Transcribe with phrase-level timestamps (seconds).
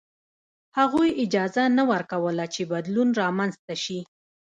[0.77, 3.99] هغوی اجازه نه ورکوله چې بدلون رامنځته شي.